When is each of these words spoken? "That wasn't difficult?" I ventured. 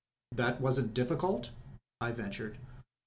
"That 0.31 0.59
wasn't 0.59 0.95
difficult?" 0.95 1.51
I 1.99 2.11
ventured. 2.11 2.57